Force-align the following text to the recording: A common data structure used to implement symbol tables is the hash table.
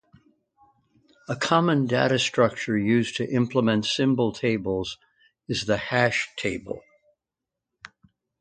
A 1.29 1.35
common 1.35 1.85
data 1.85 2.17
structure 2.17 2.75
used 2.75 3.15
to 3.17 3.29
implement 3.31 3.85
symbol 3.85 4.31
tables 4.31 4.97
is 5.47 5.67
the 5.67 5.77
hash 5.77 6.27
table. 6.37 6.81